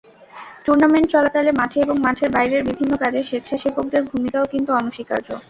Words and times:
Tournament 0.65 1.07
চলাকালে 1.13 1.51
মাঠে 1.59 1.77
এবং 1.81 1.95
মাঠের 2.05 2.29
বাইরের 2.35 2.61
বিভিন্ন 2.69 2.93
কাজে 3.03 3.19
স্বেচ্ছাসেবকদের 3.23 4.01
ভূমিকাও 4.09 4.45
কিন্তু 4.53 4.71
অনস্বীকার্য। 4.73 5.27